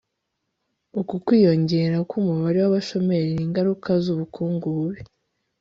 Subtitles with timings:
[0.99, 5.01] Uku kwiyongera kumubare wabashomeri ni ingaruka zubukungu bubi